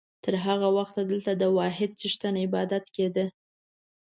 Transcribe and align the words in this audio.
تر 0.23 0.33
هغه 0.45 0.67
وخته 0.77 1.01
دلته 1.11 1.31
د 1.35 1.43
واحد 1.57 1.89
څښتن 1.99 2.35
عبادت 2.45 2.85
کېده. 2.95 3.25